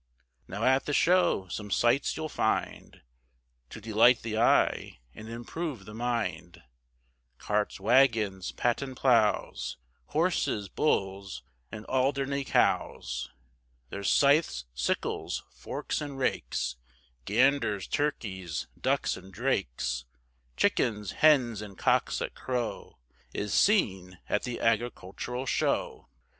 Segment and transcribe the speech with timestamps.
[0.47, 3.03] Now at the Show some sights you'll find,
[3.69, 6.63] To delight the eye and improve the mind,
[7.37, 9.77] Carts, waggons, patent ploughs,
[10.07, 13.29] Horses, bulls, and Alderney cows.
[13.91, 16.77] There's scythes, sickles, forks and rakes,
[17.25, 20.05] Ganders, turkeys, ducks and drakes,
[20.57, 22.97] Chickens, hens, and cocks that crow,
[23.35, 26.07] Is seen at the Agricultural Show.